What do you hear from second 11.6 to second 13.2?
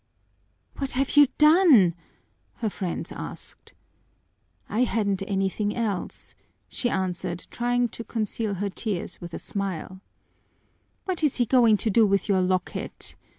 to do with your locket?"